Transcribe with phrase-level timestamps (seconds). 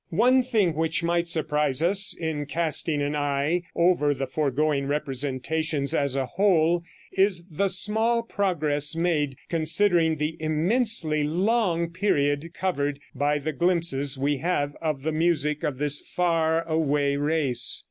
[0.09, 6.15] One thing which might surprise us in casting an eye over the foregoing representations as
[6.15, 13.53] a whole is the small progress made considering the immensely long period covered by the
[13.53, 17.79] glimpses we have of the music of this far away race.